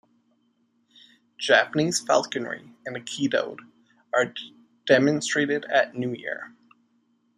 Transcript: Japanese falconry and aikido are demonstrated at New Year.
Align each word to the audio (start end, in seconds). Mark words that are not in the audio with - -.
Japanese 1.37 1.99
falconry 1.99 2.73
and 2.87 2.95
aikido 2.97 3.59
are 4.11 4.33
demonstrated 4.87 5.63
at 5.65 5.93
New 5.93 6.11
Year. 6.13 6.55